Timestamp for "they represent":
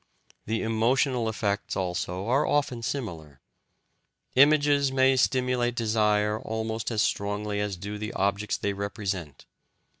8.57-9.45